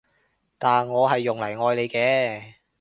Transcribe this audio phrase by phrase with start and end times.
[0.57, 2.53] 但我係用嚟愛你嘅